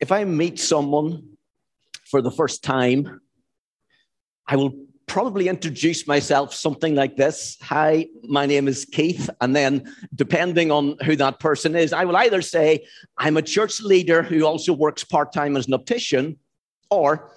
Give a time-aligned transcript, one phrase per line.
[0.00, 1.36] if I meet someone
[2.04, 3.20] for the first time,
[4.46, 4.72] I will
[5.06, 9.28] probably introduce myself something like this Hi, my name is Keith.
[9.40, 13.80] And then, depending on who that person is, I will either say, I'm a church
[13.80, 16.36] leader who also works part time as an optician,
[16.90, 17.32] or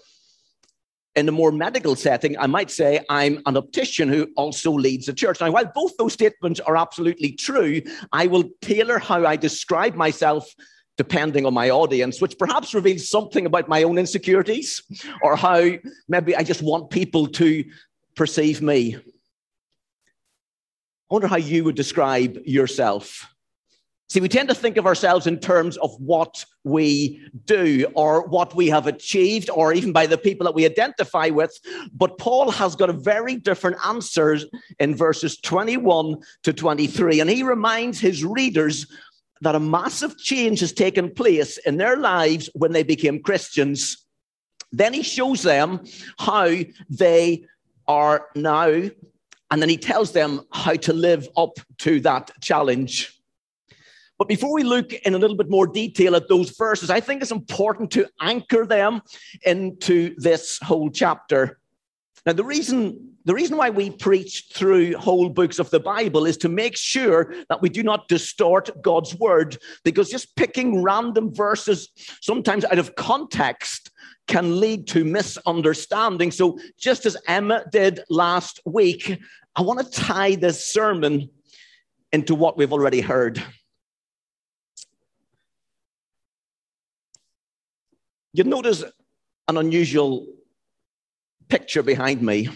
[1.15, 5.13] in a more medical setting, I might say I'm an optician who also leads a
[5.13, 5.41] church.
[5.41, 7.81] Now, while both those statements are absolutely true,
[8.13, 10.53] I will tailor how I describe myself
[11.01, 14.83] depending on my audience, which perhaps reveals something about my own insecurities
[15.23, 15.67] or how
[16.07, 17.65] maybe I just want people to
[18.15, 18.95] perceive me.
[18.95, 18.99] I
[21.09, 23.27] wonder how you would describe yourself.
[24.09, 28.53] See, we tend to think of ourselves in terms of what we do or what
[28.53, 31.57] we have achieved, or even by the people that we identify with.
[31.93, 34.37] But Paul has got a very different answer
[34.79, 37.21] in verses 21 to 23.
[37.21, 38.85] And he reminds his readers
[39.41, 44.05] that a massive change has taken place in their lives when they became Christians.
[44.71, 45.83] Then he shows them
[46.17, 46.49] how
[46.89, 47.45] they
[47.87, 53.17] are now, and then he tells them how to live up to that challenge.
[54.17, 57.23] But before we look in a little bit more detail at those verses, I think
[57.23, 59.01] it's important to anchor them
[59.43, 61.59] into this whole chapter.
[62.25, 66.37] Now, the reason, the reason why we preach through whole books of the Bible is
[66.37, 71.89] to make sure that we do not distort God's word, because just picking random verses,
[72.21, 73.89] sometimes out of context,
[74.27, 76.29] can lead to misunderstanding.
[76.29, 79.19] So, just as Emma did last week,
[79.55, 81.29] I want to tie this sermon
[82.11, 83.43] into what we've already heard.
[88.33, 88.83] You'll notice
[89.47, 90.27] an unusual
[91.51, 92.47] picture behind me.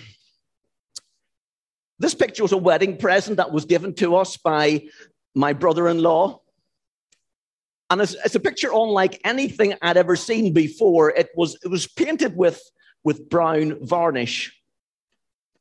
[1.99, 4.87] This picture was a wedding present that was given to us by
[5.35, 6.41] my brother in law.
[7.89, 11.11] And it's, it's, a picture unlike anything I'd ever seen before.
[11.11, 12.61] It was, it was painted with,
[13.03, 14.57] with brown varnish.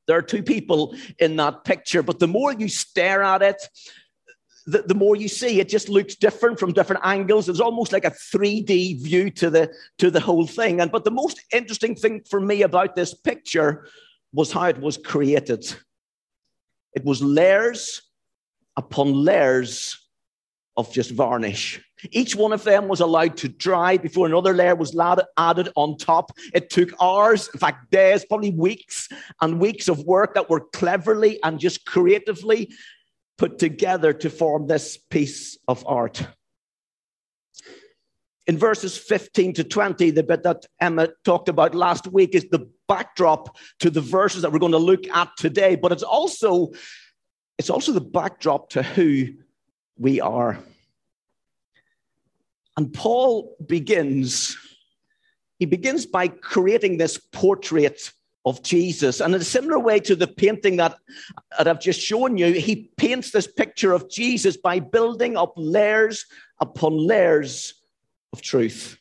[0.06, 3.68] There are two people in that picture, but the more you stare at it,
[4.66, 7.48] the, the more you see, it just looks different from different angles.
[7.48, 10.80] It's almost like a 3D view to the to the whole thing.
[10.80, 13.88] And but the most interesting thing for me about this picture
[14.32, 15.64] was how it was created.
[16.94, 18.02] It was layers
[18.76, 19.98] upon layers
[20.76, 21.80] of just varnish.
[22.10, 24.98] Each one of them was allowed to dry before another layer was
[25.38, 26.32] added on top.
[26.52, 29.08] It took hours, in fact, days, probably weeks
[29.40, 32.70] and weeks of work that were cleverly and just creatively
[33.36, 36.26] put together to form this piece of art.
[38.46, 42.68] In verses 15 to 20, the bit that Emma talked about last week is the
[42.88, 46.72] backdrop to the verses that we're going to look at today, but it's also
[47.58, 49.28] it's also the backdrop to who
[49.96, 50.58] we are.
[52.76, 54.56] And Paul begins
[55.58, 58.12] he begins by creating this portrait
[58.44, 59.20] of Jesus.
[59.20, 60.96] And in a similar way to the painting that,
[61.56, 66.26] that I've just shown you, he paints this picture of Jesus by building up layers
[66.60, 67.74] upon layers
[68.32, 68.98] of truth.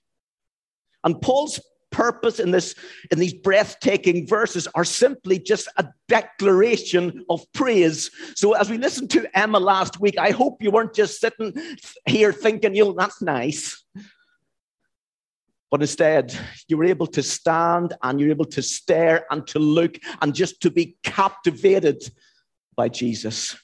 [1.04, 1.60] And Paul's
[1.94, 2.76] purpose in this
[3.12, 9.12] in these breathtaking verses are simply just a declaration of praise so as we listened
[9.12, 11.54] to emma last week i hope you weren't just sitting
[12.08, 13.84] here thinking you know that's nice
[15.74, 19.98] but instead, you were able to stand and you're able to stare and to look
[20.22, 22.04] and just to be captivated
[22.76, 23.58] by Jesus.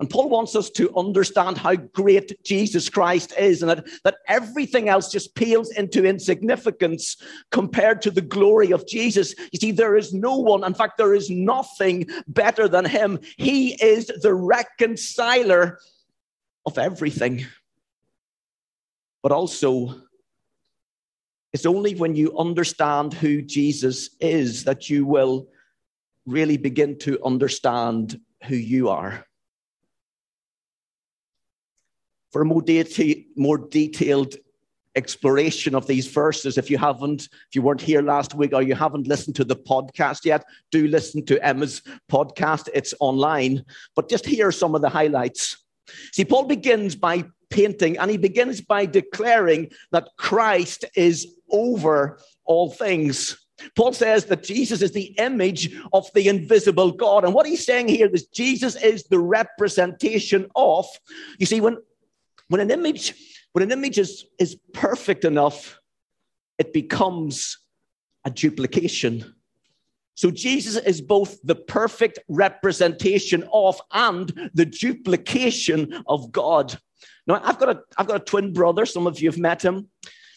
[0.00, 4.90] And Paul wants us to understand how great Jesus Christ is and that, that everything
[4.90, 7.16] else just pales into insignificance
[7.50, 9.34] compared to the glory of Jesus.
[9.52, 13.18] You see, there is no one, in fact, there is nothing better than him.
[13.38, 15.78] He is the reconciler
[16.66, 17.46] of everything,
[19.22, 20.02] but also
[21.52, 25.48] it's only when you understand who Jesus is that you will
[26.26, 29.26] really begin to understand who you are.
[32.32, 34.36] For a more, deta- more detailed
[34.94, 38.76] exploration of these verses, if you haven't, if you weren't here last week or you
[38.76, 42.68] haven't listened to the podcast yet, do listen to Emma's podcast.
[42.72, 43.64] It's online.
[43.96, 45.56] But just here are some of the highlights.
[46.12, 52.70] See, Paul begins by painting and he begins by declaring that Christ is over all
[52.70, 53.36] things.
[53.76, 57.24] Paul says that Jesus is the image of the invisible God.
[57.24, 60.86] And what he's saying here is Jesus is the representation of.
[61.38, 61.76] You see, when,
[62.48, 63.14] when an image,
[63.52, 65.78] when an image is, is perfect enough,
[66.58, 67.58] it becomes
[68.24, 69.34] a duplication.
[70.20, 76.78] So Jesus is both the perfect representation of and the duplication of God.
[77.26, 78.84] Now, I've got a, I've got a twin brother.
[78.84, 79.88] Some of you have met him.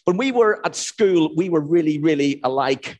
[0.06, 2.97] When we were at school, we were really, really alike.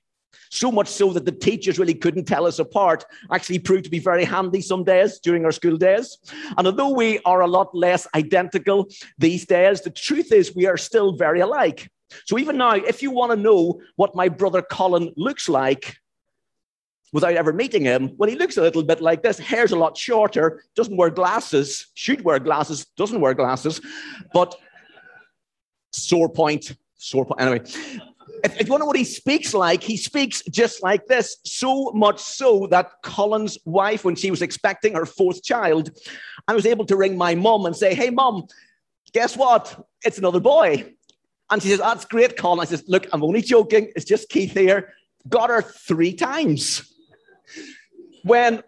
[0.52, 3.06] So much so that the teachers really couldn't tell us apart.
[3.32, 6.18] Actually, proved to be very handy some days during our school days.
[6.58, 10.76] And although we are a lot less identical these days, the truth is we are
[10.76, 11.90] still very alike.
[12.26, 15.96] So even now, if you want to know what my brother Colin looks like,
[17.14, 19.38] without ever meeting him, well, he looks a little bit like this.
[19.38, 23.80] Hair's a lot shorter, doesn't wear glasses, should wear glasses, doesn't wear glasses,
[24.34, 24.56] but
[25.92, 27.40] sore point, sore point.
[27.40, 27.62] Anyway,
[28.44, 31.38] if, if, you want what he speaks like, he speaks just like this.
[31.46, 35.92] So much so that Colin's wife, when she was expecting her fourth child,
[36.48, 38.48] I was able to ring my mum and say, Hey, mum,
[39.14, 39.88] guess what?
[40.04, 40.94] It's another boy.
[41.52, 42.60] And she says, That's great, Colin.
[42.60, 43.92] I says, Look, I'm only joking.
[43.96, 44.94] It's just Keith here.
[45.30, 46.93] Got her three times
[48.24, 48.64] when,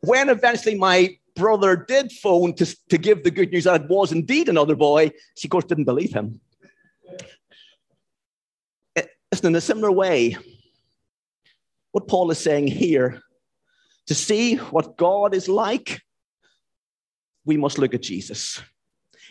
[0.00, 4.12] when eventually my brother did phone to, to give the good news that it was
[4.12, 6.40] indeed another boy, she, of course, didn't believe him.
[9.32, 10.36] Listen, in a similar way,
[11.92, 13.20] what Paul is saying here,
[14.06, 16.00] to see what God is like,
[17.44, 18.62] we must look at Jesus.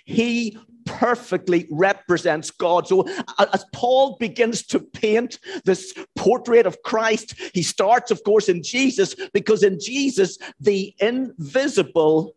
[0.03, 2.87] He perfectly represents God.
[2.87, 3.07] So,
[3.39, 9.15] as Paul begins to paint this portrait of Christ, he starts, of course, in Jesus,
[9.33, 12.35] because in Jesus, the invisible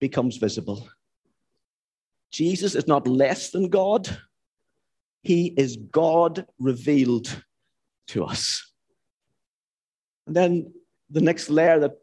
[0.00, 0.88] becomes visible.
[2.30, 4.08] Jesus is not less than God,
[5.22, 7.44] he is God revealed
[8.08, 8.72] to us.
[10.26, 10.72] And then
[11.10, 11.96] the next layer that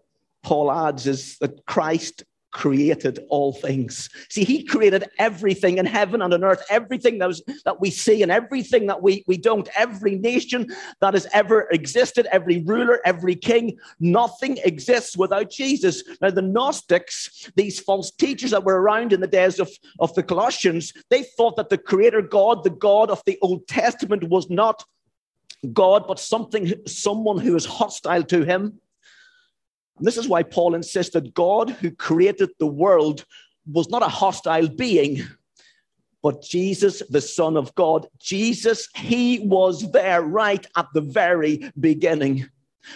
[0.43, 2.23] Paul adds is that Christ
[2.55, 4.09] created all things.
[4.29, 8.23] See, he created everything in heaven and on earth, everything that, was, that we see
[8.23, 13.35] and everything that we, we don't, every nation that has ever existed, every ruler, every
[13.35, 16.01] king, nothing exists without Jesus.
[16.21, 19.69] Now, the Gnostics, these false teachers that were around in the days of,
[19.99, 24.29] of the Colossians, they thought that the creator God, the God of the Old Testament,
[24.29, 24.81] was not
[25.73, 28.79] God, but something, someone who is hostile to him.
[29.99, 33.25] This is why Paul insists that God, who created the world,
[33.71, 35.21] was not a hostile being,
[36.21, 38.07] but Jesus, the Son of God.
[38.19, 42.49] Jesus, he was there right at the very beginning.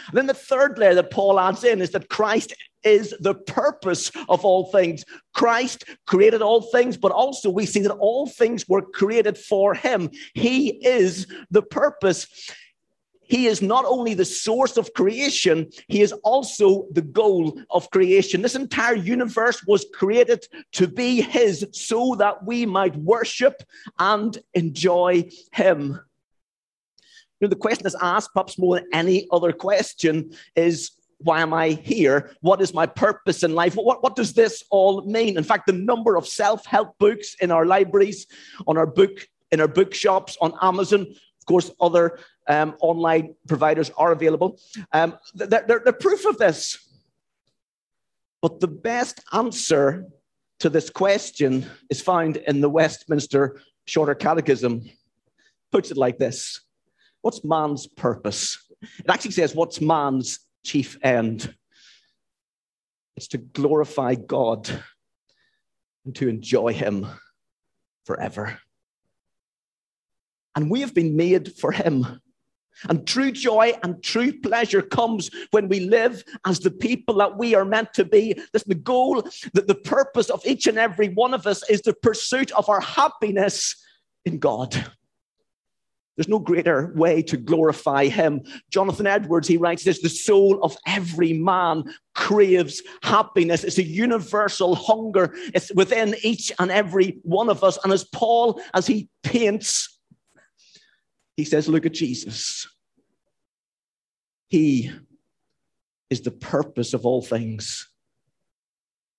[0.07, 2.53] And then the third layer that Paul adds in is that Christ
[2.83, 5.03] is the purpose of all things.
[5.33, 10.09] Christ created all things, but also we see that all things were created for him.
[10.33, 12.27] He is the purpose.
[13.29, 18.41] He is not only the source of creation, he is also the goal of creation.
[18.41, 23.61] This entire universe was created to be his so that we might worship
[23.99, 25.99] and enjoy him.
[27.39, 31.53] You know, the question is asked, perhaps more than any other question, is why am
[31.53, 32.31] I here?
[32.41, 33.75] What is my purpose in life?
[33.75, 35.37] What, what does this all mean?
[35.37, 38.25] In fact, the number of self help books in our libraries,
[38.67, 42.19] on our book, in our bookshops, on Amazon, of course, other
[42.49, 44.59] um, online providers are available.
[44.91, 46.77] Um, they're, they're, they're proof of this.
[48.41, 50.07] But the best answer
[50.59, 54.89] to this question is found in the Westminster Shorter Catechism.
[55.71, 56.61] Puts it like this
[57.21, 58.57] What's man's purpose?
[58.81, 61.53] It actually says, What's man's chief end?
[63.15, 64.69] It's to glorify God
[66.05, 67.05] and to enjoy Him
[68.05, 68.59] forever.
[70.55, 72.21] And we have been made for Him.
[72.87, 77.55] And true joy and true pleasure comes when we live as the people that we
[77.55, 78.39] are meant to be.
[78.53, 79.21] That's the goal,
[79.53, 82.79] that the purpose of each and every one of us is the pursuit of our
[82.79, 83.75] happiness
[84.25, 84.91] in God.
[86.19, 88.41] There's no greater way to glorify Him.
[88.69, 93.63] Jonathan Edwards, he writes this the soul of every man craves happiness.
[93.63, 95.33] It's a universal hunger.
[95.53, 97.79] It's within each and every one of us.
[97.85, 99.98] And as Paul, as he paints
[101.39, 102.67] he says, Look at Jesus.
[104.49, 104.91] He
[106.09, 107.87] is the purpose of all things.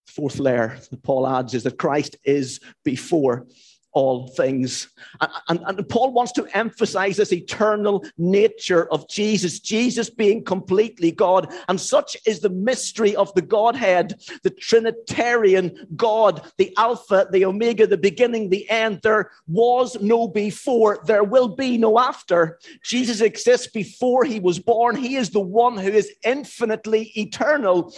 [0.07, 3.47] Fourth layer that Paul adds is that Christ is before
[3.93, 4.89] all things.
[5.21, 11.11] And, and, and, Paul wants to emphasize this eternal nature of Jesus, Jesus being completely
[11.11, 11.53] God.
[11.69, 17.87] And such is the mystery of the Godhead, the Trinitarian God, the Alpha, the Omega,
[17.87, 19.01] the beginning, the end.
[19.03, 22.59] There was no before, there will be no after.
[22.85, 24.95] Jesus exists before he was born.
[24.97, 27.93] He is the one who is infinitely eternal.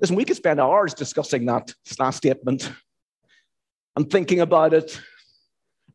[0.00, 2.70] Listen, we could spend hours discussing that last statement
[3.96, 5.00] and thinking about it.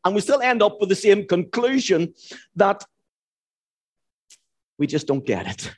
[0.04, 2.14] And we still end up with the same conclusion
[2.54, 2.84] that
[4.78, 5.72] we just don't get it.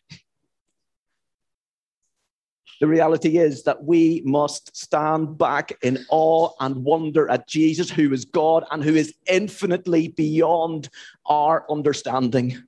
[2.81, 8.13] The reality is that we must stand back in awe and wonder at Jesus, who
[8.13, 10.89] is God and who is infinitely beyond
[11.27, 12.63] our understanding.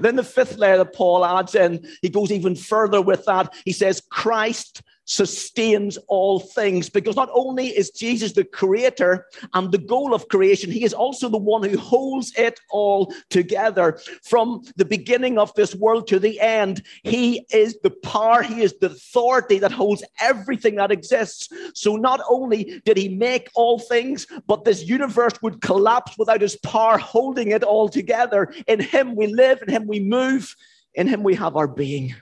[0.00, 3.52] then the fifth layer that Paul adds in, he goes even further with that.
[3.64, 9.78] He says, Christ sustains all things because not only is Jesus the creator and the
[9.78, 13.98] goal of creation, he is also the one who holds it all together.
[14.22, 18.74] From the beginning of this world to the end, he is the power, he is
[18.80, 21.48] the authority that holds everything that exists.
[21.74, 26.56] So not only did he make all things, but this universe would collapse without his
[26.56, 28.52] power holding it all together.
[28.66, 30.54] In him we live, in him we move,
[30.94, 32.14] in him we have our being.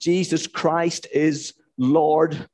[0.00, 2.48] Jesus Christ is Lord.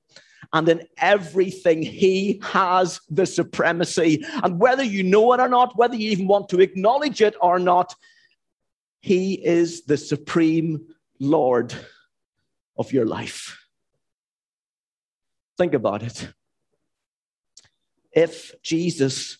[0.52, 4.22] And in everything, he has the supremacy.
[4.42, 7.58] And whether you know it or not, whether you even want to acknowledge it or
[7.58, 7.94] not,
[9.00, 10.86] he is the supreme
[11.18, 11.74] Lord
[12.76, 13.58] of your life.
[15.56, 16.28] Think about it.
[18.12, 19.38] If Jesus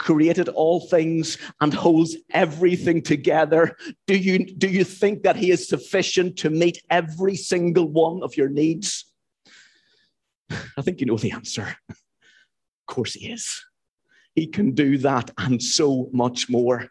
[0.00, 3.76] created all things and holds everything together,
[4.06, 8.34] do you, do you think that he is sufficient to meet every single one of
[8.34, 9.04] your needs?
[10.50, 11.76] I think you know the answer.
[11.90, 11.96] Of
[12.86, 13.62] course, he is.
[14.34, 16.88] He can do that and so much more.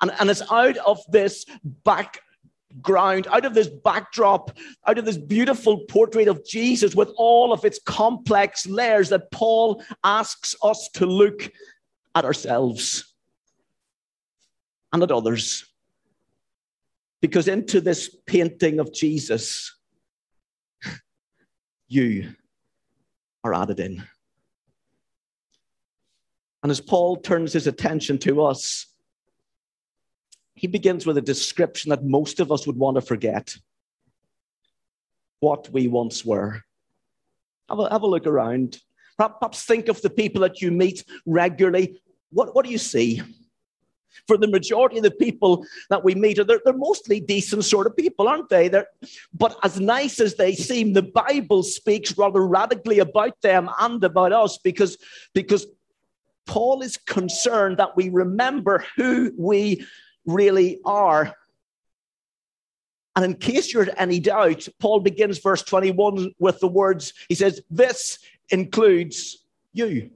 [0.00, 1.44] And, and it's out of this
[1.84, 7.66] background, out of this backdrop, out of this beautiful portrait of Jesus with all of
[7.66, 11.50] its complex layers that Paul asks us to look
[12.18, 13.14] at ourselves
[14.92, 15.64] and at others.
[17.22, 19.76] Because into this painting of Jesus,
[21.88, 22.30] you
[23.44, 24.02] are added in.
[26.62, 28.86] And as Paul turns his attention to us,
[30.54, 33.54] he begins with a description that most of us would want to forget
[35.38, 36.64] what we once were.
[37.68, 38.78] Have a, have a look around.
[39.16, 42.00] Perhaps think of the people that you meet regularly.
[42.30, 43.22] What, what do you see?
[44.26, 47.96] For the majority of the people that we meet, they're, they're mostly decent sort of
[47.96, 48.68] people, aren't they?
[48.68, 48.88] They're,
[49.32, 54.32] but as nice as they seem, the Bible speaks rather radically about them and about
[54.32, 54.98] us because,
[55.34, 55.66] because
[56.46, 59.86] Paul is concerned that we remember who we
[60.26, 61.34] really are.
[63.14, 67.60] And in case you're any doubt, Paul begins verse 21 with the words, he says,
[67.70, 68.18] This
[68.50, 70.10] includes you.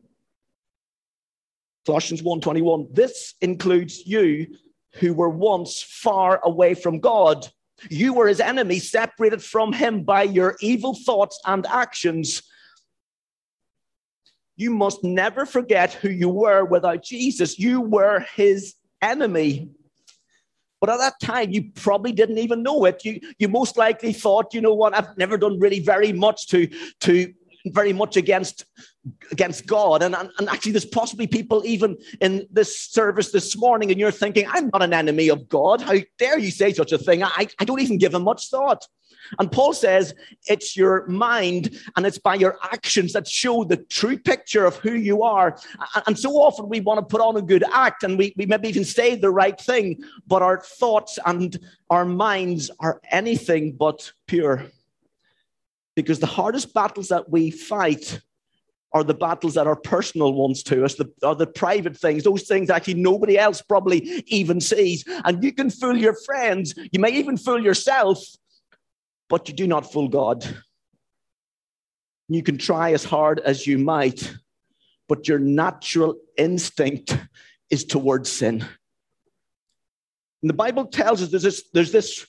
[1.86, 4.46] Colossians 1:21 This includes you
[4.94, 7.48] who were once far away from God.
[7.90, 12.42] You were his enemy, separated from him by your evil thoughts and actions.
[14.56, 17.58] You must never forget who you were without Jesus.
[17.58, 19.70] You were his enemy.
[20.80, 23.04] But at that time, you probably didn't even know it.
[23.04, 26.68] You, you most likely thought, you know what, I've never done really very much to,
[27.00, 27.32] to
[27.66, 28.64] very much against
[29.30, 30.02] against God.
[30.02, 34.10] And, and, and actually, there's possibly people even in this service this morning, and you're
[34.10, 35.80] thinking, I'm not an enemy of God.
[35.80, 37.22] How dare you say such a thing?
[37.22, 38.86] I, I don't even give him much thought.
[39.38, 40.14] And Paul says
[40.46, 44.92] it's your mind and it's by your actions that show the true picture of who
[44.92, 45.58] you are.
[46.06, 48.68] And so often we want to put on a good act and we, we maybe
[48.68, 51.58] even say the right thing, but our thoughts and
[51.90, 54.64] our minds are anything but pure.
[55.94, 58.20] Because the hardest battles that we fight
[58.94, 62.42] are the battles that are personal ones to us, the, are the private things, those
[62.42, 65.04] things actually nobody else probably even sees.
[65.24, 68.22] And you can fool your friends, you may even fool yourself,
[69.28, 70.44] but you do not fool God.
[72.28, 74.34] You can try as hard as you might,
[75.08, 77.18] but your natural instinct
[77.70, 78.64] is towards sin.
[80.42, 82.26] And the Bible tells us there's this, there's this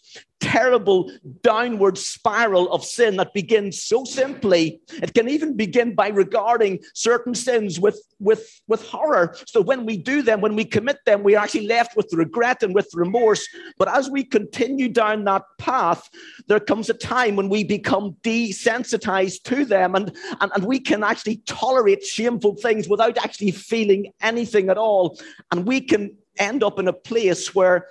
[0.53, 4.79] terrible downward spiral of sin that begins so simply.
[5.01, 9.35] It can even begin by regarding certain sins with, with, with horror.
[9.47, 12.61] So when we do them, when we commit them, we are actually left with regret
[12.61, 13.43] and with remorse.
[13.79, 16.07] But as we continue down that path,
[16.47, 21.03] there comes a time when we become desensitized to them and, and, and we can
[21.03, 25.17] actually tolerate shameful things without actually feeling anything at all.
[25.51, 27.87] And we can end up in a place where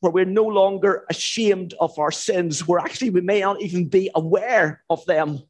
[0.00, 4.10] where we're no longer ashamed of our sins, where actually we may not even be
[4.14, 5.42] aware of them.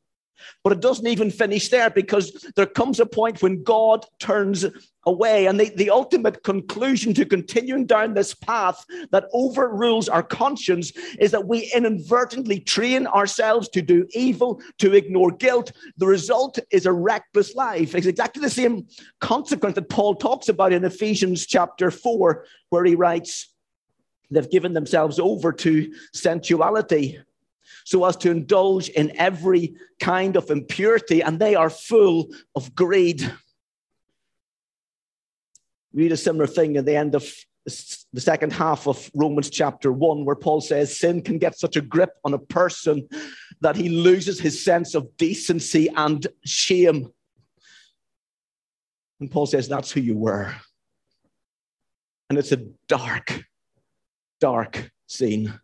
[0.62, 4.64] But it doesn't even finish there because there comes a point when God turns
[5.06, 5.46] away.
[5.46, 11.30] And the, the ultimate conclusion to continuing down this path that overrules our conscience is
[11.30, 15.72] that we inadvertently train ourselves to do evil, to ignore guilt.
[15.96, 17.94] The result is a reckless life.
[17.94, 18.86] It's exactly the same
[19.20, 23.52] consequence that Paul talks about in Ephesians chapter 4, where he writes,
[24.30, 27.18] They've given themselves over to sensuality.
[27.84, 33.30] so as to indulge in every kind of impurity, and they are full of greed.
[35.94, 37.24] read a similar thing at the end of
[38.12, 41.80] the second half of Romans chapter 1, where Paul says sin can get such a
[41.80, 43.08] grip on a person
[43.60, 47.12] that he loses his sense of decency and shame.
[49.20, 50.54] And Paul says, That's who you were.
[52.30, 53.42] And it's a dark,
[54.40, 55.58] dark scene.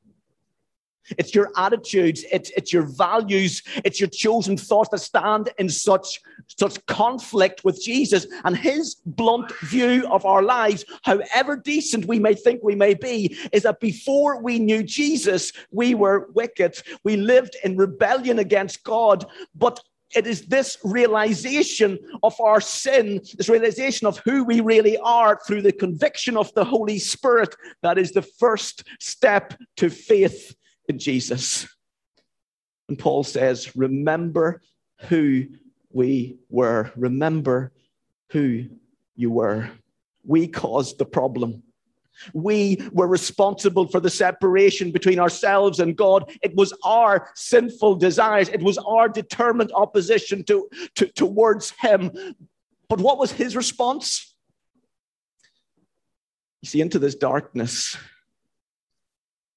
[1.19, 6.21] It's your attitudes, it's, it's your values, it's your chosen thoughts that stand in such,
[6.59, 12.35] such conflict with Jesus and his blunt view of our lives, however decent we may
[12.35, 16.81] think we may be, is that before we knew Jesus, we were wicked.
[17.05, 19.81] We lived in rebellion against God, but
[20.15, 25.63] it is this realization of our sin, this realization of who we really are through
[25.63, 30.55] the conviction of the Holy Spirit that is the first step to faith
[30.89, 31.69] in Jesus.
[32.89, 34.63] And Paul says, Remember
[35.09, 35.47] who
[35.91, 36.93] we were.
[36.97, 37.73] Remember
[38.31, 38.67] who
[39.17, 39.71] you were.
[40.25, 41.63] We caused the problem.
[42.33, 46.31] We were responsible for the separation between ourselves and God.
[46.43, 52.11] It was our sinful desires, it was our determined opposition to, to, towards Him.
[52.89, 54.35] But what was His response?
[56.63, 57.97] You see, into this darkness,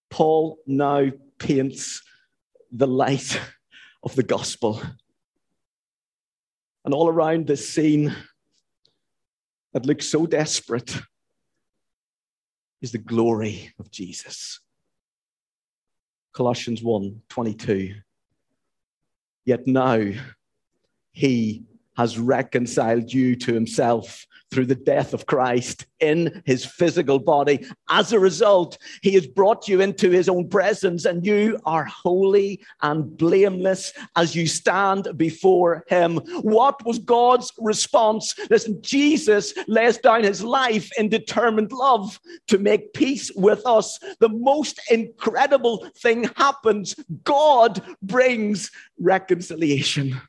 [0.09, 1.09] Paul now
[1.39, 2.01] paints
[2.71, 3.39] the light
[4.03, 4.81] of the gospel.
[6.83, 8.15] And all around this scene
[9.73, 10.97] that looks so desperate
[12.81, 14.59] is the glory of Jesus.
[16.33, 17.95] Colossians 1 22.
[19.45, 20.11] Yet now
[21.11, 21.63] he
[21.97, 27.65] has reconciled you to himself through the death of Christ in his physical body.
[27.89, 32.61] As a result, he has brought you into his own presence, and you are holy
[32.81, 36.17] and blameless as you stand before him.
[36.41, 38.35] What was God's response?
[38.49, 43.99] Listen, Jesus lays down his life in determined love to make peace with us.
[44.19, 50.21] The most incredible thing happens God brings reconciliation.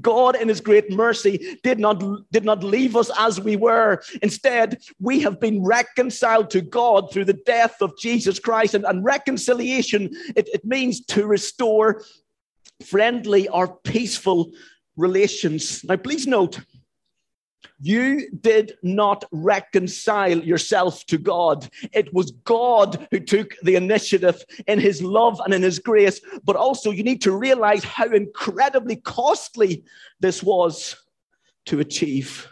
[0.00, 4.02] God, in His great mercy, did not, did not leave us as we were.
[4.22, 8.74] Instead, we have been reconciled to God through the death of Jesus Christ.
[8.74, 12.02] And, and reconciliation, it, it means to restore
[12.84, 14.52] friendly or peaceful
[14.96, 15.84] relations.
[15.84, 16.60] Now, please note,
[17.80, 21.68] you did not reconcile yourself to God.
[21.92, 26.20] It was God who took the initiative in his love and in his grace.
[26.44, 29.84] But also, you need to realize how incredibly costly
[30.20, 30.96] this was
[31.66, 32.48] to achieve.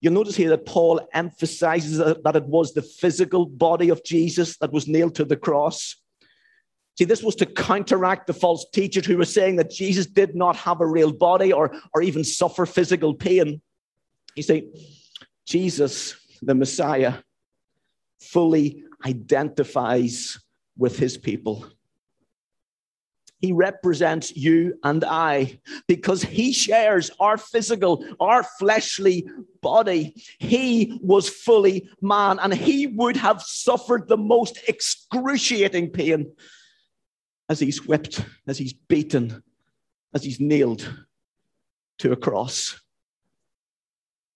[0.00, 4.72] You'll notice here that Paul emphasizes that it was the physical body of Jesus that
[4.72, 5.96] was nailed to the cross.
[6.96, 10.54] See, this was to counteract the false teachers who were saying that Jesus did not
[10.56, 13.60] have a real body or, or even suffer physical pain.
[14.36, 14.70] You see,
[15.44, 17.14] Jesus, the Messiah,
[18.20, 20.38] fully identifies
[20.78, 21.66] with his people.
[23.40, 29.28] He represents you and I because he shares our physical, our fleshly
[29.60, 30.14] body.
[30.38, 36.32] He was fully man and he would have suffered the most excruciating pain
[37.48, 39.42] as he's whipped, as he's beaten,
[40.14, 40.88] as he's nailed
[41.98, 42.80] to a cross.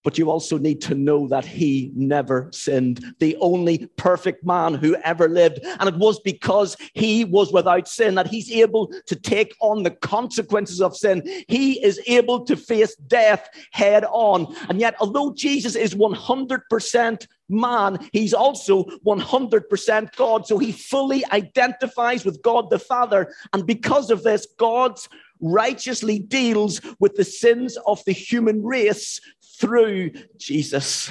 [0.05, 4.97] But you also need to know that he never sinned, the only perfect man who
[4.97, 5.59] ever lived.
[5.63, 9.91] And it was because he was without sin that he's able to take on the
[9.91, 11.23] consequences of sin.
[11.49, 14.55] He is able to face death head on.
[14.69, 20.47] And yet, although Jesus is 100% man, he's also 100% God.
[20.47, 23.33] So he fully identifies with God the Father.
[23.53, 25.09] And because of this, God's
[25.41, 29.21] righteously deals with the sins of the human race
[29.59, 31.11] through Jesus.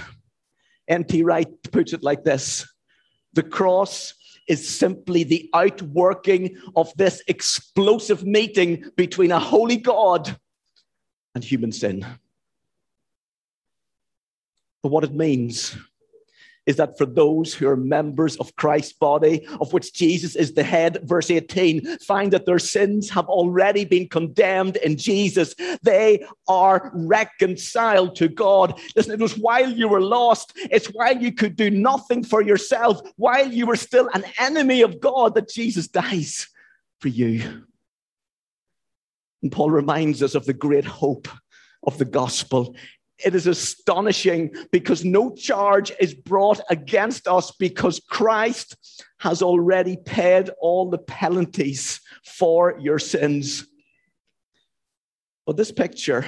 [0.87, 1.23] N.T.
[1.23, 2.67] Wright puts it like this
[3.33, 4.13] The cross
[4.47, 10.37] is simply the outworking of this explosive meeting between a holy God
[11.35, 12.05] and human sin.
[14.81, 15.75] But what it means
[16.67, 20.63] is that for those who are members of Christ's body, of which Jesus is the
[20.63, 25.55] head, verse 18, find that their sins have already been condemned in Jesus.
[25.81, 28.79] They are reconciled to God.
[28.95, 33.01] Listen, it was while you were lost, it's while you could do nothing for yourself,
[33.15, 36.47] while you were still an enemy of God, that Jesus dies
[36.99, 37.63] for you.
[39.41, 41.29] And Paul reminds us of the great hope
[41.83, 42.75] of the gospel
[43.23, 48.75] it is astonishing because no charge is brought against us because Christ
[49.19, 53.65] has already paid all the penalties for your sins.
[55.45, 56.25] But this picture,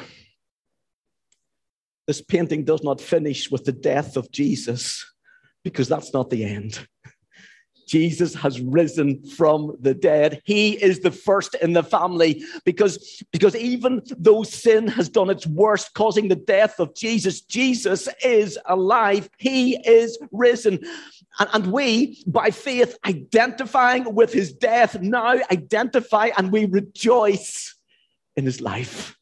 [2.07, 5.05] this painting does not finish with the death of Jesus
[5.63, 6.87] because that's not the end.
[7.89, 10.41] Jesus has risen from the dead.
[10.45, 15.47] He is the first in the family because, because even though sin has done its
[15.47, 19.27] worst, causing the death of Jesus, Jesus is alive.
[19.39, 20.79] He is risen.
[21.39, 27.75] And, and we, by faith, identifying with his death, now identify and we rejoice
[28.35, 29.17] in his life.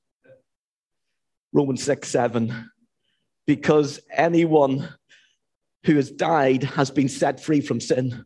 [1.54, 2.70] Romans 6 7.
[3.46, 4.90] Because anyone
[5.86, 8.26] who has died has been set free from sin.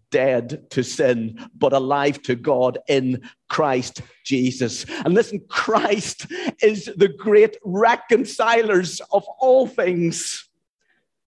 [0.11, 4.85] dead to sin, but alive to God in Christ Jesus.
[5.03, 6.27] And listen, Christ
[6.61, 10.47] is the great reconcilers of all things.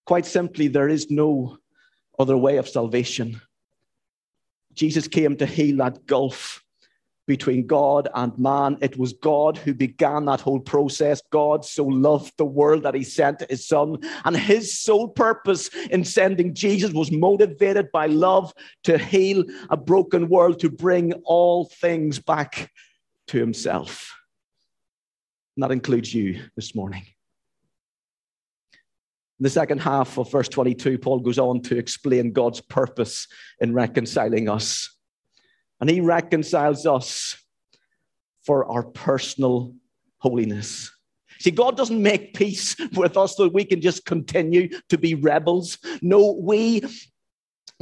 [0.07, 1.59] Quite simply, there is no
[2.19, 3.41] other way of salvation.
[4.75, 6.64] Jesus came to heal that gulf
[7.27, 8.79] between God and man.
[8.81, 11.23] It was God who began that whole process.
[11.31, 13.99] God so loved the world that he sent his son.
[14.25, 18.53] And his sole purpose in sending Jesus was motivated by love
[18.85, 22.71] to heal a broken world, to bring all things back
[23.29, 24.13] to himself.
[25.57, 27.05] And that includes you this morning.
[29.41, 33.27] In the second half of verse 22, Paul goes on to explain God's purpose
[33.61, 34.94] in reconciling us
[35.85, 37.37] and he reconciles us
[38.43, 39.75] for our personal
[40.17, 40.91] holiness.
[41.41, 45.77] See, God doesn't make peace with us so we can just continue to be rebels.
[46.01, 46.81] No, we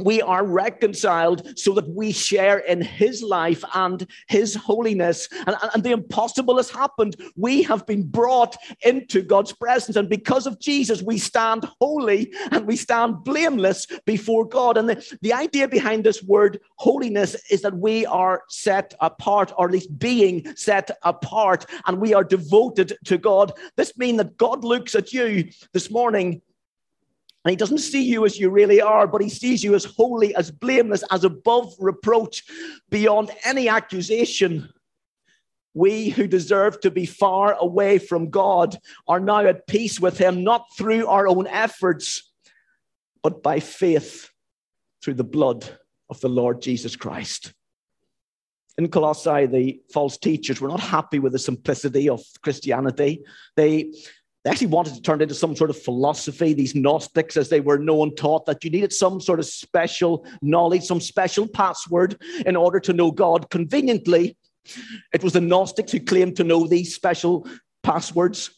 [0.03, 5.27] we are reconciled so that we share in his life and his holiness.
[5.47, 7.15] And, and, the impossible has happened.
[7.35, 9.95] We have been brought into God's presence.
[9.95, 14.77] And because of Jesus, we stand holy and we stand blameless before God.
[14.77, 19.65] And the, the idea behind this word holiness is that we are set apart, or
[19.67, 23.53] at least being set apart, and we are devoted to God.
[23.75, 26.41] This means that God looks at you this morning
[27.43, 30.33] and he doesn't see you as you really are, but he sees you as holy,
[30.35, 32.43] as blameless, as above reproach,
[32.89, 34.69] beyond any accusation.
[35.73, 38.77] We who deserve to be far away from God
[39.07, 42.31] are now at peace with him, not through our own efforts,
[43.23, 44.29] but by faith
[45.03, 45.67] through the blood
[46.09, 47.53] of the Lord Jesus Christ.
[48.77, 53.23] In Colossae, the false teachers were not happy with the simplicity of Christianity.
[53.55, 53.93] They
[54.43, 56.53] they actually wanted to turn it into some sort of philosophy.
[56.53, 60.83] These Gnostics, as they were known, taught that you needed some sort of special knowledge,
[60.83, 63.49] some special password in order to know God.
[63.49, 64.35] Conveniently,
[65.13, 67.47] it was the Gnostics who claimed to know these special
[67.83, 68.49] passwords.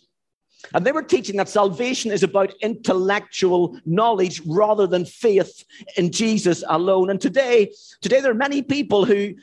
[0.73, 5.63] And they were teaching that salvation is about intellectual knowledge rather than faith
[5.97, 7.11] in Jesus alone.
[7.11, 7.71] And today,
[8.01, 9.35] today there are many people who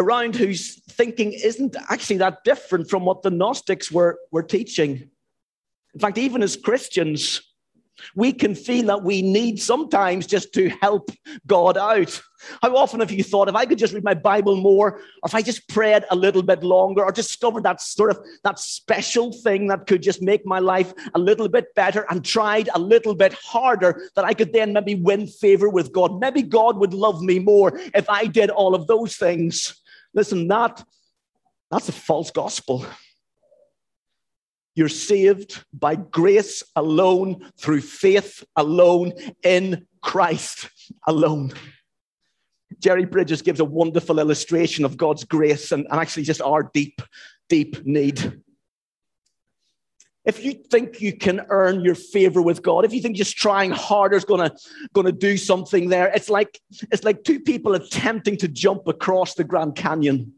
[0.00, 5.10] around whose thinking isn't actually that different from what the Gnostics were, were teaching.
[5.94, 7.42] In fact, even as Christians,
[8.16, 11.10] we can feel that we need sometimes just to help
[11.46, 12.18] God out.
[12.62, 15.34] How often have you thought, if I could just read my Bible more, or if
[15.34, 19.66] I just prayed a little bit longer, or discovered that sort of that special thing
[19.66, 23.34] that could just make my life a little bit better and tried a little bit
[23.34, 26.18] harder, that I could then maybe win favor with God.
[26.18, 29.79] Maybe God would love me more if I did all of those things.
[30.14, 30.84] Listen, that,
[31.70, 32.84] that's a false gospel.
[34.74, 40.70] You're saved by grace alone, through faith alone, in Christ
[41.06, 41.52] alone.
[42.78, 47.02] Jerry Bridges gives a wonderful illustration of God's grace and, and actually just our deep,
[47.48, 48.40] deep need.
[50.24, 53.70] If you think you can earn your favor with God, if you think just trying
[53.70, 54.54] harder is gonna,
[54.92, 56.60] gonna do something there, it's like,
[56.92, 60.32] it's like two people attempting to jump across the Grand Canyon.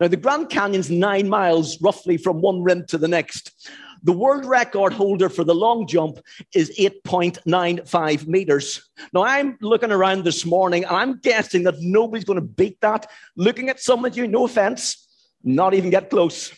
[0.00, 3.70] Now, the Grand Canyon's nine miles roughly from one rim to the next.
[4.04, 6.18] The world record holder for the long jump
[6.54, 8.88] is 8.95 meters.
[9.12, 13.10] Now, I'm looking around this morning and I'm guessing that nobody's going to beat that.
[13.36, 15.08] Looking at some of you, no offense,
[15.42, 16.52] not even get close.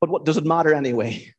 [0.00, 1.34] But what does it matter anyway?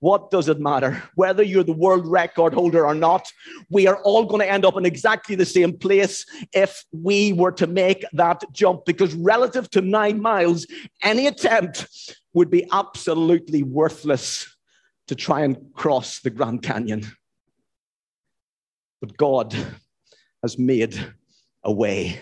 [0.00, 1.02] What does it matter?
[1.16, 3.32] Whether you're the world record holder or not,
[3.68, 7.50] we are all going to end up in exactly the same place if we were
[7.52, 8.84] to make that jump.
[8.84, 10.66] Because relative to nine miles,
[11.02, 11.88] any attempt
[12.32, 14.46] would be absolutely worthless
[15.08, 17.04] to try and cross the Grand Canyon.
[19.00, 19.56] But God
[20.42, 20.96] has made
[21.64, 22.20] a way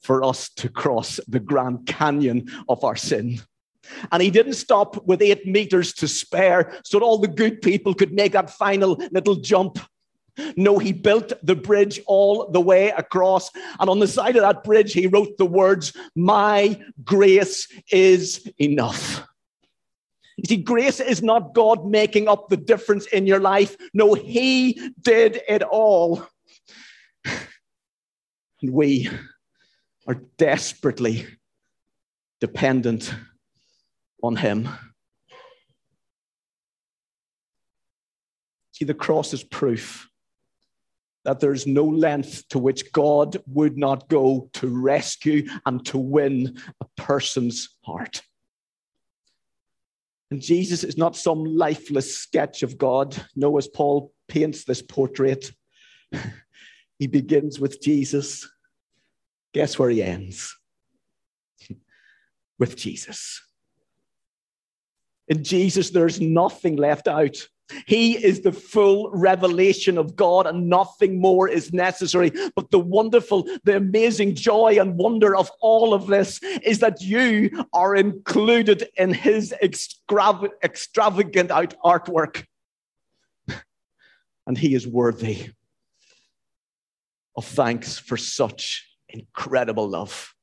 [0.00, 3.40] for us to cross the Grand Canyon of our sin.
[4.12, 7.94] And he didn't stop with eight meters to spare so that all the good people
[7.94, 9.78] could make that final little jump.
[10.56, 13.50] No, he built the bridge all the way across.
[13.80, 19.26] And on the side of that bridge, he wrote the words, My grace is enough.
[20.36, 23.76] You see, grace is not God making up the difference in your life.
[23.94, 26.26] No, he did it all.
[27.24, 27.38] And
[28.72, 29.08] we
[30.06, 31.26] are desperately
[32.40, 33.14] dependent
[34.26, 34.68] on him.
[38.72, 40.08] See, the cross is proof
[41.24, 46.56] that there's no length to which God would not go to rescue and to win
[46.80, 48.22] a person's heart.
[50.30, 53.16] And Jesus is not some lifeless sketch of God.
[53.34, 55.50] No, as Paul paints this portrait,
[56.98, 58.48] he begins with Jesus.
[59.52, 60.56] Guess where he ends?
[62.58, 63.40] with Jesus.
[65.28, 67.48] In Jesus, there's nothing left out.
[67.86, 72.30] He is the full revelation of God, and nothing more is necessary.
[72.54, 77.64] But the wonderful, the amazing joy and wonder of all of this is that you
[77.72, 82.44] are included in His extravagant out artwork.
[84.46, 85.50] And He is worthy
[87.36, 90.34] of thanks for such incredible love.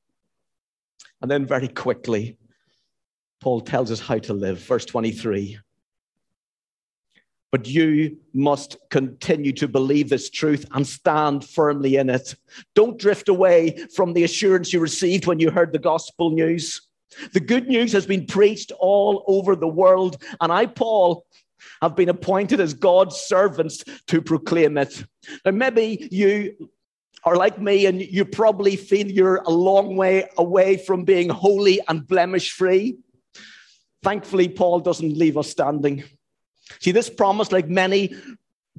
[1.22, 2.36] And then, very quickly,
[3.44, 4.58] Paul tells us how to live.
[4.60, 5.58] Verse 23.
[7.52, 12.36] But you must continue to believe this truth and stand firmly in it.
[12.74, 16.88] Don't drift away from the assurance you received when you heard the gospel news.
[17.34, 21.26] The good news has been preached all over the world, and I, Paul,
[21.82, 25.04] have been appointed as God's servants to proclaim it.
[25.44, 26.70] Now, maybe you
[27.24, 31.78] are like me and you probably feel you're a long way away from being holy
[31.88, 32.96] and blemish free.
[34.04, 36.04] Thankfully, Paul doesn't leave us standing.
[36.78, 38.14] See, this promise, like many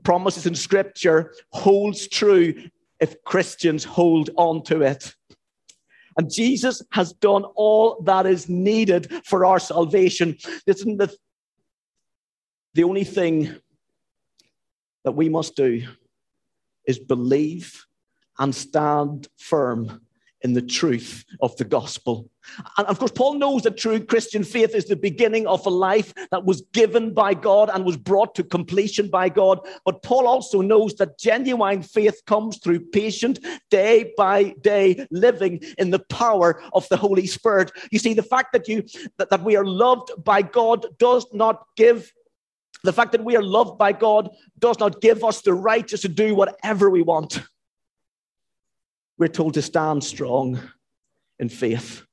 [0.03, 2.53] promises in Scripture, holds true
[2.99, 5.15] if Christians hold on to it.
[6.15, 10.37] And Jesus has done all that is needed for our salvation.
[10.67, 11.11] Listen, the,
[12.75, 13.55] the only thing
[15.05, 15.87] that we must do
[16.85, 17.83] is believe
[18.37, 20.01] and stand firm
[20.41, 22.29] in the truth of the gospel.
[22.77, 26.13] And of course, Paul knows that true Christian faith is the beginning of a life
[26.31, 29.59] that was given by God and was brought to completion by God.
[29.83, 35.91] But Paul also knows that genuine faith comes through patient, day by day living in
[35.91, 37.71] the power of the Holy Spirit.
[37.91, 38.83] You see, the fact that you
[39.17, 42.11] that, that we are loved by God does not give
[42.83, 44.29] the fact that we are loved by God
[44.59, 47.41] does not give us the right just to do whatever we want.
[49.17, 50.59] We're told to stand strong
[51.39, 52.05] in faith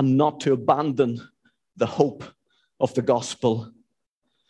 [0.00, 1.20] and not to abandon
[1.76, 2.24] the hope
[2.80, 3.70] of the gospel.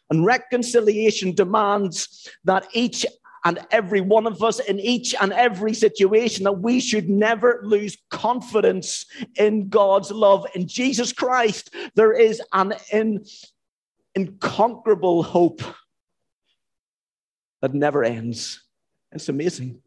[0.09, 3.05] And reconciliation demands that each
[3.45, 7.99] and every one of us in each and every situation that we should never lose
[8.11, 9.07] confidence
[9.39, 10.47] in God's love.
[10.55, 13.25] In Jesus Christ, there is an in,
[14.15, 15.63] inconquerable hope
[17.61, 18.63] that never ends.
[19.11, 19.83] It's amazing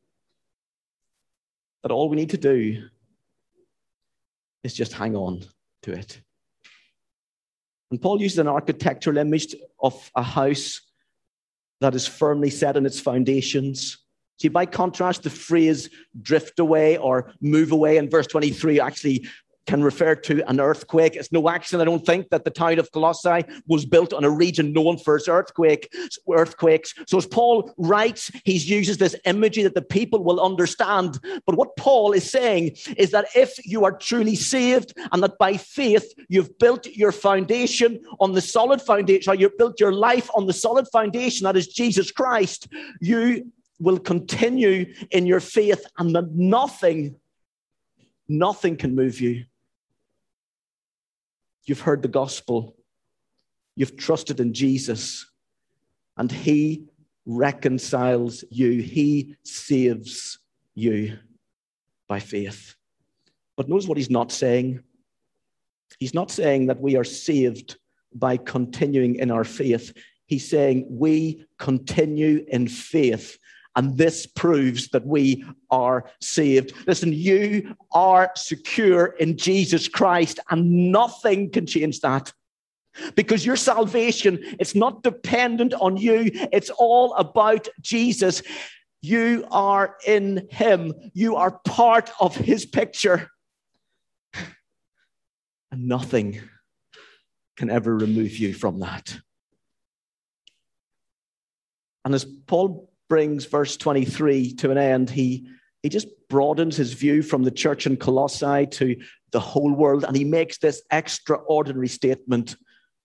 [1.84, 2.89] that all we need to do
[4.63, 5.43] is just hang on
[5.84, 6.21] to it.
[7.91, 10.82] And Paul uses an architectural image of a house
[11.82, 13.99] that is firmly set in its foundations.
[14.39, 15.89] See, by contrast, the phrase
[16.21, 19.28] drift away or move away in verse 23 actually
[19.65, 21.15] can refer to an earthquake.
[21.15, 24.30] It's no accident, I don't think, that the town of Colossae was built on a
[24.30, 25.93] region known for its earthquake,
[26.30, 26.93] earthquakes.
[27.08, 31.19] So as Paul writes, he uses this imagery that the people will understand.
[31.45, 35.58] But what Paul is saying is that if you are truly saved and that by
[35.58, 40.47] faith you've built your foundation on the solid foundation, or you've built your life on
[40.47, 42.67] the solid foundation that is Jesus Christ,
[42.99, 47.15] you will continue in your faith and that nothing,
[48.28, 49.45] nothing can move you.
[51.65, 52.76] You've heard the gospel.
[53.76, 55.26] You've trusted in Jesus,
[56.17, 56.86] and He
[57.26, 58.82] reconciles you.
[58.82, 60.39] He saves
[60.76, 61.17] you
[62.08, 62.76] by faith.
[63.56, 64.84] But notice what He's not saying.
[65.99, 67.78] He's not saying that we are saved
[68.13, 69.93] by continuing in our faith.
[70.26, 73.38] He's saying we continue in faith.
[73.76, 76.74] And this proves that we are saved.
[76.86, 82.32] Listen, you are secure in Jesus Christ, and nothing can change that.
[83.16, 86.30] Because your salvation, it's not dependent on you.
[86.52, 88.44] It's all about Jesus.
[89.02, 90.94] You are in him.
[91.14, 93.30] You are part of his picture.
[95.72, 96.40] And nothing
[97.58, 99.18] can ever remove you from that.
[102.06, 105.47] And as Paul brings verse 23 to an end, he,
[105.84, 108.95] he just broadens his view from the church in Colossae to
[109.32, 112.56] the whole world, and he makes this extraordinary statement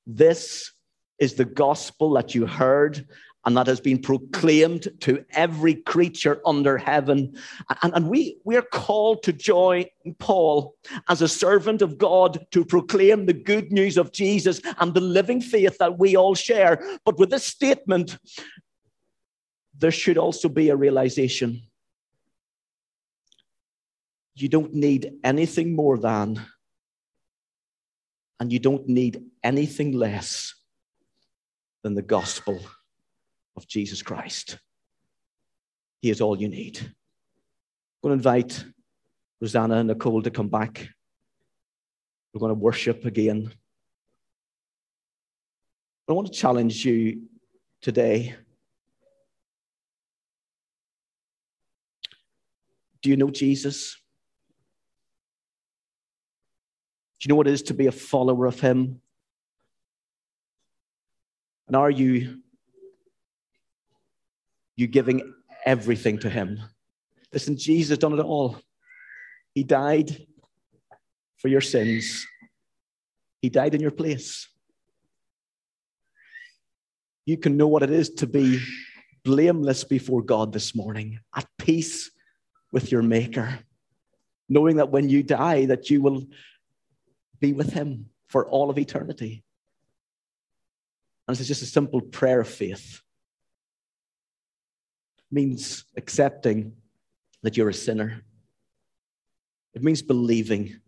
[0.07, 0.73] This
[1.19, 3.07] is the gospel that you heard
[3.45, 7.35] and that has been proclaimed to every creature under heaven.
[7.83, 9.87] And, and we, we are called to join
[10.19, 10.75] Paul
[11.09, 15.41] as a servant of God to proclaim the good news of Jesus and the living
[15.41, 16.83] faith that we all share.
[17.05, 18.19] But with this statement,
[19.79, 21.63] there should also be a realization
[24.41, 26.41] you don't need anything more than,
[28.39, 30.55] and you don't need anything less
[31.83, 32.61] than the gospel
[33.57, 34.59] of Jesus Christ.
[36.01, 36.79] He is all you need.
[36.81, 38.65] I'm going to invite
[39.41, 40.89] Rosanna and Nicole to come back.
[42.33, 43.51] We're going to worship again.
[46.09, 47.23] I want to challenge you
[47.83, 48.37] today.
[53.03, 53.97] Do you know Jesus?
[57.21, 59.01] Do you know what it is to be a follower of Him?
[61.67, 62.39] And are you
[64.79, 65.35] you giving
[65.67, 66.61] everything to Him.
[67.33, 68.57] Listen, Jesus done it all.
[69.53, 70.17] He died
[71.37, 72.27] for your sins,
[73.43, 74.49] He died in your place.
[77.27, 78.61] You can know what it is to be
[79.25, 82.11] blameless before God this morning, at peace
[82.73, 83.59] with your Maker,
[84.49, 86.25] knowing that when you die, that you will
[87.41, 89.43] be with Him for all of eternity.
[91.27, 93.03] And this is just a simple prayer of faith
[95.31, 96.73] means accepting
[97.43, 98.23] that you're a sinner.
[99.75, 100.81] It means believing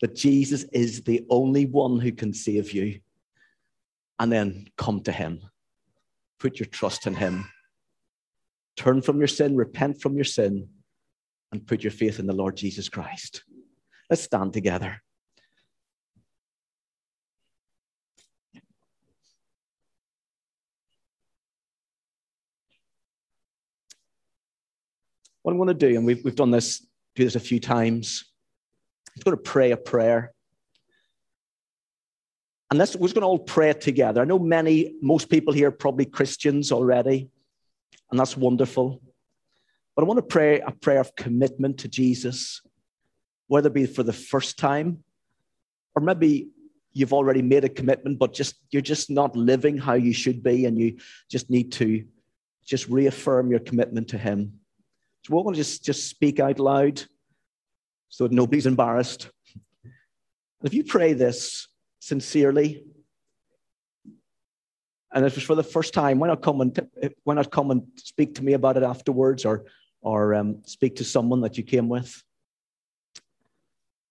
[0.00, 3.00] that Jesus is the only one who can save you.
[4.18, 5.40] And then come to Him.
[6.38, 7.50] Put your trust in Him.
[8.76, 10.68] Turn from your sin, repent from your sin,
[11.52, 13.44] and put your faith in the Lord Jesus Christ.
[14.10, 15.02] Let's stand together.
[25.42, 28.24] What I'm going to do, and we've, we've done this, do this a few times,
[29.16, 30.32] I'm going to pray a prayer.
[32.70, 34.20] And this, we're going to all pray it together.
[34.20, 37.30] I know many, most people here probably Christians already,
[38.10, 39.00] and that's wonderful.
[39.96, 42.60] But I want to pray a prayer of commitment to Jesus,
[43.46, 45.02] whether it be for the first time,
[45.94, 46.48] or maybe
[46.92, 50.66] you've already made a commitment, but just you're just not living how you should be,
[50.66, 50.98] and you
[51.30, 52.04] just need to
[52.66, 54.60] just reaffirm your commitment to Him.
[55.24, 57.02] So we're going to just, just speak out loud
[58.10, 59.30] so that nobody's embarrassed.
[60.62, 61.68] If you pray this
[62.00, 62.84] sincerely,
[65.12, 66.88] and if it's for the first time, why not come and
[67.24, 69.64] why not come and speak to me about it afterwards, or
[70.06, 72.22] or um, speak to someone that you came with?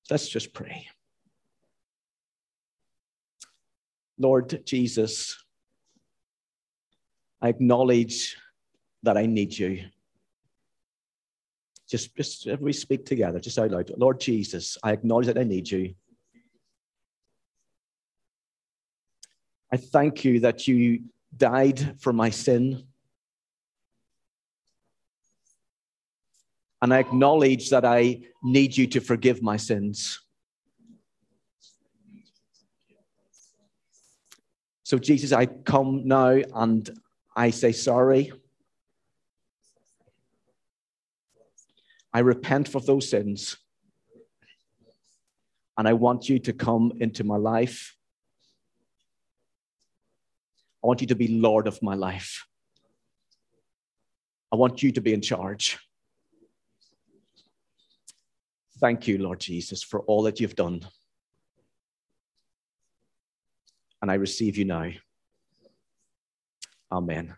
[0.10, 0.88] Let's just pray.
[4.19, 5.41] Lord Jesus,
[7.41, 8.36] I acknowledge
[9.03, 9.86] that I need you.
[11.89, 13.89] Just, just we speak together, just out loud.
[13.95, 15.95] Lord Jesus, I acknowledge that I need you.
[19.71, 21.03] I thank you that you
[21.38, 22.84] died for my sin.
[26.86, 30.19] And I acknowledge that I need you to forgive my sins.
[34.84, 36.88] So, Jesus, I come now and
[37.36, 38.32] I say sorry.
[42.13, 43.58] I repent for those sins.
[45.80, 47.98] And I want you to come into my life.
[50.83, 52.46] I want you to be Lord of my life.
[54.54, 55.79] I want you to be in charge.
[58.86, 60.81] Thank you, Lord Jesus, for all that you've done.
[64.00, 64.92] And I receive you now.
[66.92, 67.36] Amen.